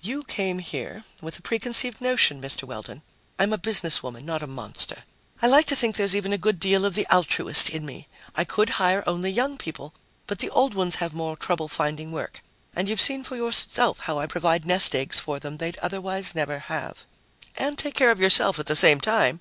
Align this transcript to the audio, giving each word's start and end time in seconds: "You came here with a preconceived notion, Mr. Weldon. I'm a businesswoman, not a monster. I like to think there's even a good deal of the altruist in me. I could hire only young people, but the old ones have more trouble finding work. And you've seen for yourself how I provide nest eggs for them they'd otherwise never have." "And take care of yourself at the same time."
"You 0.00 0.24
came 0.24 0.58
here 0.60 1.04
with 1.20 1.38
a 1.38 1.42
preconceived 1.42 2.00
notion, 2.00 2.40
Mr. 2.40 2.64
Weldon. 2.64 3.02
I'm 3.38 3.52
a 3.52 3.58
businesswoman, 3.58 4.22
not 4.22 4.42
a 4.42 4.46
monster. 4.46 5.04
I 5.42 5.48
like 5.48 5.66
to 5.66 5.76
think 5.76 5.96
there's 5.96 6.16
even 6.16 6.32
a 6.32 6.38
good 6.38 6.58
deal 6.58 6.86
of 6.86 6.94
the 6.94 7.04
altruist 7.14 7.68
in 7.68 7.84
me. 7.84 8.08
I 8.34 8.44
could 8.44 8.70
hire 8.80 9.04
only 9.06 9.30
young 9.30 9.58
people, 9.58 9.92
but 10.26 10.38
the 10.38 10.48
old 10.48 10.72
ones 10.72 10.94
have 10.94 11.12
more 11.12 11.36
trouble 11.36 11.68
finding 11.68 12.10
work. 12.10 12.40
And 12.74 12.88
you've 12.88 13.02
seen 13.02 13.22
for 13.22 13.36
yourself 13.36 13.98
how 14.00 14.18
I 14.18 14.24
provide 14.24 14.64
nest 14.64 14.94
eggs 14.94 15.20
for 15.20 15.38
them 15.38 15.58
they'd 15.58 15.76
otherwise 15.80 16.34
never 16.34 16.60
have." 16.60 17.04
"And 17.58 17.78
take 17.78 17.92
care 17.96 18.10
of 18.10 18.18
yourself 18.18 18.58
at 18.58 18.64
the 18.64 18.74
same 18.74 18.98
time." 18.98 19.40